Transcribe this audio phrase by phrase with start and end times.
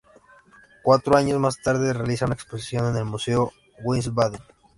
[0.81, 3.51] Cuatro años más tarde realiza una exposición en el Museo
[3.83, 4.41] Wiesbaden.